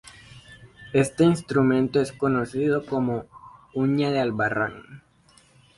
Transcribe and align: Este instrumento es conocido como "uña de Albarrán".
Este 0.93 1.23
instrumento 1.25 2.01
es 2.01 2.11
conocido 2.11 2.83
como 2.87 3.25
"uña 3.75 4.09
de 4.09 4.19
Albarrán". 4.19 5.03